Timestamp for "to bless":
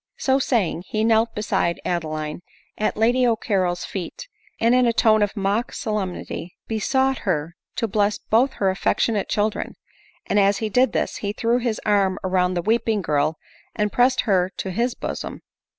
7.75-8.17